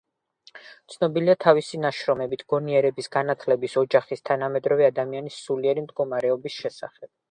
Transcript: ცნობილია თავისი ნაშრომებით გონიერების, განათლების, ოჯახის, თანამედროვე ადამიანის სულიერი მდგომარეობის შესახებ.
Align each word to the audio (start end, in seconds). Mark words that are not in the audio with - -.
ცნობილია 0.93 1.35
თავისი 1.45 1.81
ნაშრომებით 1.83 2.43
გონიერების, 2.55 3.11
განათლების, 3.19 3.79
ოჯახის, 3.85 4.27
თანამედროვე 4.33 4.91
ადამიანის 4.93 5.41
სულიერი 5.47 5.89
მდგომარეობის 5.89 6.63
შესახებ. 6.63 7.13